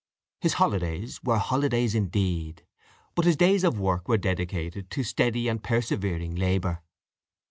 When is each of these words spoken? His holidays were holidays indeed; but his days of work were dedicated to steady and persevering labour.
His 0.39 0.53
holidays 0.53 1.21
were 1.23 1.37
holidays 1.37 1.93
indeed; 1.93 2.65
but 3.13 3.25
his 3.25 3.35
days 3.37 3.63
of 3.63 3.79
work 3.79 4.07
were 4.07 4.17
dedicated 4.17 4.89
to 4.89 5.03
steady 5.03 5.47
and 5.47 5.63
persevering 5.63 6.33
labour. 6.33 6.81